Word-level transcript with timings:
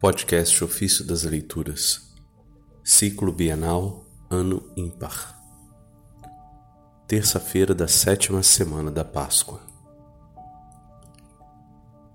Podcast 0.00 0.64
Ofício 0.64 1.04
das 1.04 1.24
Leituras, 1.24 2.14
Ciclo 2.82 3.30
Bienal, 3.30 4.02
Ano 4.30 4.72
Ímpar. 4.74 5.38
Terça-feira 7.06 7.74
da 7.74 7.86
sétima 7.86 8.42
semana 8.42 8.90
da 8.90 9.04
Páscoa. 9.04 9.60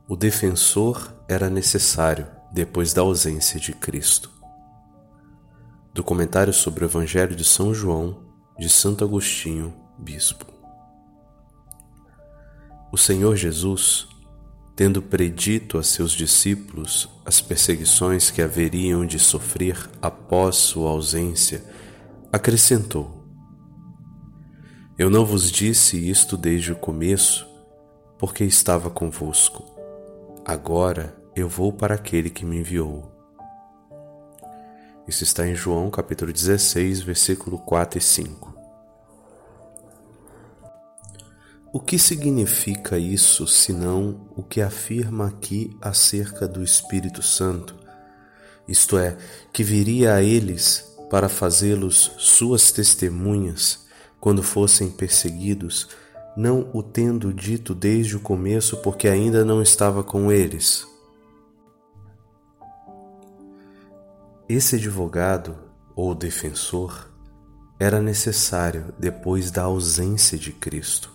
O 0.08 0.16
defensor 0.16 1.14
era 1.28 1.48
necessário 1.48 2.26
depois 2.52 2.92
da 2.92 3.04
ausência 3.04 3.60
de 3.60 3.72
Cristo. 3.72 4.32
Do 5.94 6.04
comentário 6.04 6.52
sobre 6.52 6.84
o 6.84 6.88
Evangelho 6.88 7.36
de 7.36 7.44
São 7.44 7.72
João, 7.72 8.24
de 8.58 8.68
Santo 8.68 9.04
Agostinho, 9.04 9.72
Bispo. 9.96 10.48
O 12.92 12.98
Senhor 12.98 13.36
Jesus 13.36 14.08
tendo 14.76 15.02
predito 15.02 15.78
a 15.78 15.84
seus 15.84 16.12
discípulos 16.12 17.10
as 17.26 17.40
perseguições 17.42 18.30
que 18.30 18.42
haveriam 18.42 19.06
de 19.06 19.18
sofrer 19.18 19.90
após 20.02 20.58
sua 20.58 20.90
ausência, 20.90 21.64
acrescentou: 22.32 23.24
Eu 24.98 25.10
não 25.10 25.26
vos 25.26 25.50
disse 25.50 25.98
isto 26.10 26.36
desde 26.36 26.74
o 26.74 26.76
começo, 26.76 27.48
porque 28.18 28.44
estava 28.44 28.90
convosco. 28.90 29.64
Agora 30.44 31.16
eu 31.36 31.48
vou 31.48 31.72
para 31.72 31.96
aquele 31.96 32.30
que 32.30 32.46
me 32.46 32.58
enviou. 32.58 33.12
Isso 35.08 35.24
está 35.24 35.48
em 35.48 35.56
João 35.56 35.90
capítulo 35.90 36.34
16, 36.34 37.02
versículo 37.02 37.60
4 37.60 38.00
e 38.00 38.02
5. 38.02 38.55
O 41.76 41.80
que 41.82 42.00
significa 42.00 42.98
isso 42.98 43.46
senão 43.46 44.30
o 44.34 44.42
que 44.42 44.62
afirma 44.62 45.28
aqui 45.28 45.76
acerca 45.82 46.48
do 46.48 46.64
Espírito 46.64 47.22
Santo? 47.22 47.76
Isto 48.66 48.98
é, 48.98 49.18
que 49.52 49.62
viria 49.62 50.14
a 50.14 50.24
eles 50.24 50.96
para 51.10 51.28
fazê-los 51.28 52.14
suas 52.18 52.72
testemunhas 52.72 53.86
quando 54.22 54.42
fossem 54.42 54.90
perseguidos, 54.90 55.90
não 56.38 56.70
o 56.72 56.82
tendo 56.82 57.34
dito 57.34 57.76
desde 57.76 58.16
o 58.16 58.22
começo 58.22 58.78
porque 58.78 59.10
ainda 59.10 59.44
não 59.44 59.62
estava 59.62 60.02
com 60.02 60.32
eles. 60.32 60.88
Esse 64.48 64.78
advogado 64.78 65.58
ou 65.94 66.16
defensor 66.16 67.12
era 67.78 68.00
necessário 68.00 68.94
depois 68.98 69.52
da 69.52 69.64
ausência 69.64 70.38
de 70.38 70.54
Cristo. 70.54 71.15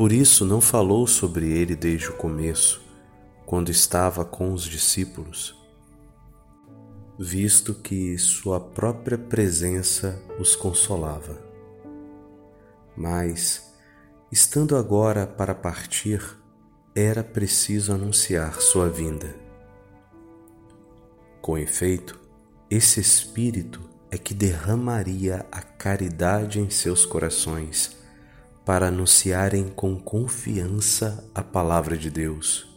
Por 0.00 0.12
isso 0.12 0.46
não 0.46 0.62
falou 0.62 1.06
sobre 1.06 1.46
ele 1.52 1.76
desde 1.76 2.08
o 2.08 2.16
começo, 2.16 2.80
quando 3.44 3.70
estava 3.70 4.24
com 4.24 4.54
os 4.54 4.64
discípulos, 4.64 5.54
visto 7.18 7.74
que 7.74 8.16
sua 8.16 8.58
própria 8.58 9.18
presença 9.18 10.18
os 10.38 10.56
consolava. 10.56 11.38
Mas, 12.96 13.74
estando 14.32 14.74
agora 14.74 15.26
para 15.26 15.54
partir, 15.54 16.22
era 16.94 17.22
preciso 17.22 17.92
anunciar 17.92 18.58
sua 18.58 18.88
vinda. 18.88 19.36
Com 21.42 21.58
efeito, 21.58 22.18
esse 22.70 23.00
Espírito 23.00 23.82
é 24.10 24.16
que 24.16 24.32
derramaria 24.32 25.44
a 25.52 25.60
caridade 25.60 26.58
em 26.58 26.70
seus 26.70 27.04
corações 27.04 27.99
para 28.64 28.88
anunciarem 28.88 29.68
com 29.68 29.96
confiança 29.96 31.28
a 31.34 31.42
palavra 31.42 31.96
de 31.96 32.10
Deus, 32.10 32.68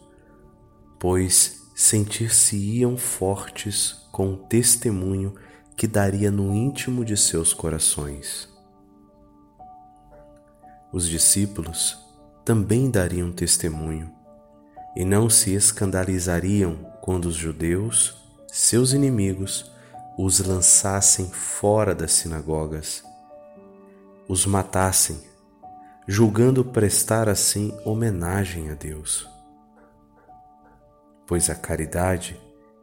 pois 0.99 1.63
sentir-se-iam 1.75 2.97
fortes 2.97 4.07
com 4.11 4.33
o 4.33 4.37
testemunho 4.37 5.35
que 5.75 5.87
daria 5.87 6.31
no 6.31 6.53
íntimo 6.53 7.03
de 7.03 7.17
seus 7.17 7.53
corações. 7.53 8.47
Os 10.91 11.09
discípulos 11.09 11.97
também 12.45 12.89
dariam 12.89 13.31
testemunho 13.31 14.11
e 14.95 15.03
não 15.03 15.29
se 15.29 15.53
escandalizariam 15.53 16.75
quando 17.01 17.25
os 17.25 17.35
judeus, 17.35 18.15
seus 18.47 18.93
inimigos, 18.93 19.71
os 20.17 20.39
lançassem 20.39 21.27
fora 21.31 21.95
das 21.95 22.11
sinagogas, 22.11 23.03
os 24.27 24.45
matassem 24.45 25.19
julgando 26.07 26.65
prestar 26.65 27.29
assim 27.29 27.77
homenagem 27.85 28.69
a 28.69 28.73
Deus. 28.73 29.27
Pois 31.25 31.49
a 31.49 31.55
caridade 31.55 32.39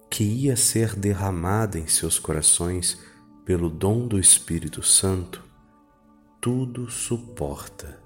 que 0.08 0.25
ia 0.25 0.56
ser 0.56 0.97
derramada 0.97 1.78
em 1.78 1.86
seus 1.86 2.19
corações 2.19 2.98
pelo 3.44 3.70
dom 3.70 4.06
do 4.08 4.19
Espírito 4.19 4.82
Santo, 4.82 5.44
tudo 6.41 6.91
suporta. 6.91 8.00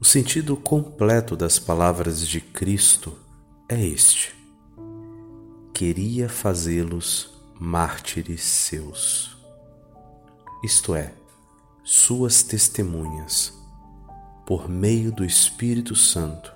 O 0.00 0.04
sentido 0.04 0.56
completo 0.56 1.36
das 1.36 1.58
palavras 1.58 2.26
de 2.26 2.40
Cristo 2.40 3.16
é 3.68 3.80
este: 3.80 4.34
queria 5.72 6.28
fazê-los 6.28 7.30
mártires 7.58 8.42
seus. 8.42 9.36
Isto 10.64 10.94
é, 10.94 11.14
suas 11.84 12.44
testemunhas 12.44 13.52
por 14.46 14.68
meio 14.68 15.10
do 15.10 15.24
Espírito 15.24 15.96
Santo, 15.96 16.54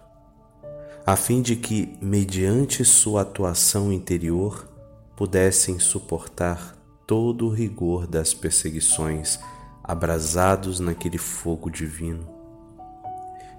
a 1.05 1.17
fim 1.17 1.43
de 1.43 1.57
que, 1.57 1.97
mediante 2.01 2.85
sua 2.85 3.23
atuação 3.23 3.93
interior, 3.93 4.69
pudessem 5.17 5.79
suportar 5.79 6.77
todo 7.07 7.47
o 7.47 7.51
rigor 7.51 8.07
das 8.07 8.35
perseguições 8.35 9.39
abrasados 9.83 10.79
naquele 10.79 11.19
fogo 11.19 11.71
divino 11.71 12.29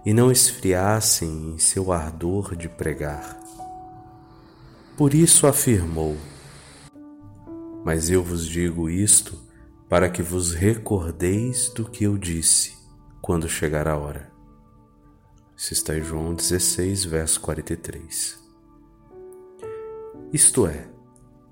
e 0.05 0.13
não 0.13 0.31
esfriassem 0.31 1.53
em 1.53 1.57
seu 1.57 1.91
ardor 1.91 2.55
de 2.55 2.69
pregar. 2.69 3.37
Por 4.95 5.13
isso 5.13 5.47
afirmou: 5.47 6.15
Mas 7.83 8.09
eu 8.09 8.23
vos 8.23 8.45
digo 8.45 8.89
isto 8.89 9.46
para 9.89 10.09
que 10.09 10.21
vos 10.21 10.53
recordeis 10.53 11.69
do 11.69 11.85
que 11.85 12.03
eu 12.03 12.17
disse 12.17 12.77
quando 13.21 13.47
chegar 13.47 13.87
a 13.87 13.97
hora. 13.97 14.31
Isso 15.55 15.73
está 15.73 15.97
em 15.97 16.03
João 16.03 16.33
16, 16.33 17.05
verso 17.05 17.39
43. 17.41 18.37
Isto 20.33 20.67
é, 20.67 20.87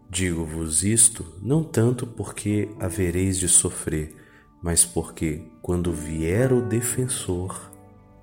digo-vos 0.09 0.83
isto 0.83 1.25
não 1.41 1.63
tanto 1.63 2.05
porque 2.05 2.69
havereis 2.79 3.37
de 3.37 3.47
sofrer, 3.47 4.13
mas 4.61 4.83
porque, 4.83 5.43
quando 5.61 5.93
vier 5.93 6.51
o 6.51 6.61
defensor, 6.61 7.71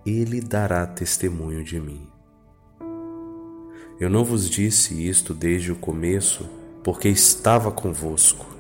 ele 0.04 0.40
dará 0.40 0.86
testemunho 0.86 1.64
de 1.64 1.80
mim. 1.80 2.06
Eu 3.98 4.10
não 4.10 4.24
vos 4.24 4.50
disse 4.50 5.08
isto 5.08 5.32
desde 5.32 5.72
o 5.72 5.76
começo, 5.76 6.48
porque 6.82 7.08
estava 7.08 7.70
convosco 7.70 8.52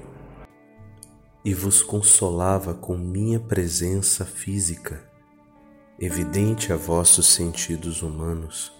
e 1.44 1.52
vos 1.54 1.82
consolava 1.82 2.72
com 2.72 2.96
minha 2.96 3.40
presença 3.40 4.24
física, 4.24 5.02
evidente 5.98 6.72
a 6.72 6.76
vossos 6.76 7.26
sentidos 7.26 8.02
humanos, 8.02 8.72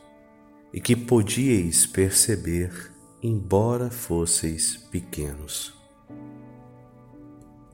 e 0.73 0.81
que 0.81 0.95
podíeis 0.95 1.87
perceber, 1.87 2.93
embora 3.23 3.91
fosseis 3.91 4.77
pequenos. 4.91 5.75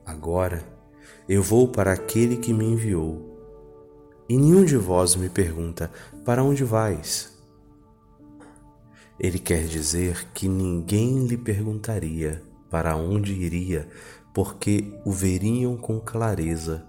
Agora 0.05 0.63
eu 1.27 1.43
vou 1.43 1.67
para 1.67 1.93
aquele 1.93 2.37
que 2.37 2.53
me 2.53 2.65
enviou, 2.65 3.29
e 4.27 4.37
nenhum 4.37 4.65
de 4.65 4.77
vós 4.77 5.15
me 5.15 5.29
pergunta: 5.29 5.91
Para 6.25 6.43
onde 6.43 6.63
vais? 6.63 7.37
Ele 9.19 9.37
quer 9.37 9.65
dizer 9.65 10.27
que 10.33 10.47
ninguém 10.47 11.27
lhe 11.27 11.37
perguntaria 11.37 12.41
para 12.69 12.95
onde 12.95 13.33
iria, 13.33 13.87
porque 14.33 14.93
o 15.05 15.11
veriam 15.11 15.75
com 15.75 15.99
clareza 15.99 16.85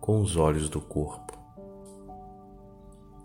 com 0.00 0.20
os 0.20 0.36
olhos 0.36 0.68
do 0.68 0.80
corpo. 0.80 1.38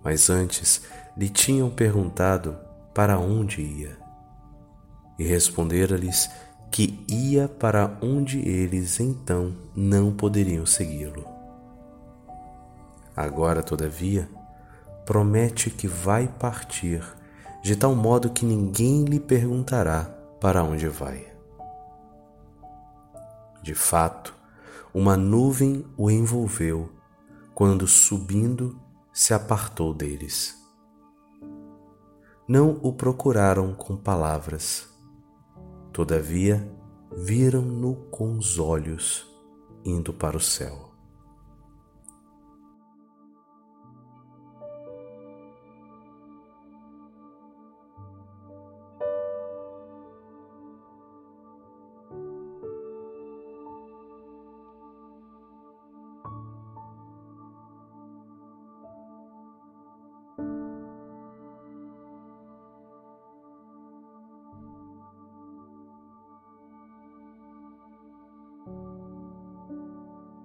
Mas 0.03 0.29
antes 0.29 0.83
lhe 1.17 1.29
tinham 1.29 1.69
perguntado 1.69 2.57
para 2.93 3.17
onde 3.17 3.61
ia, 3.61 3.97
e 5.17 5.23
respondera-lhes 5.23 6.29
que 6.69 7.03
ia 7.07 7.47
para 7.47 7.97
onde 8.01 8.39
eles 8.39 8.99
então 8.99 9.55
não 9.75 10.11
poderiam 10.11 10.65
segui-lo. 10.65 11.25
Agora, 13.15 13.63
todavia, 13.63 14.29
promete 15.05 15.69
que 15.69 15.87
vai 15.87 16.27
partir 16.27 17.01
de 17.63 17.75
tal 17.75 17.95
modo 17.95 18.29
que 18.29 18.45
ninguém 18.45 19.05
lhe 19.05 19.19
perguntará 19.19 20.03
para 20.39 20.63
onde 20.63 20.87
vai. 20.87 21.34
De 23.65 23.73
fato, 23.73 24.31
uma 24.93 25.17
nuvem 25.17 25.83
o 25.97 26.11
envolveu 26.11 26.91
quando, 27.55 27.87
subindo, 27.87 28.79
se 29.11 29.33
apartou 29.33 29.91
deles. 29.91 30.55
não 32.47 32.79
o 32.83 32.93
procuraram 32.93 33.73
com 33.73 33.97
palavras. 33.97 34.87
Todavia, 35.91 36.71
viram-no 37.11 37.95
com 38.11 38.37
os 38.37 38.59
olhos, 38.59 39.25
indo 39.83 40.13
para 40.13 40.37
o 40.37 40.39
céu. 40.39 40.94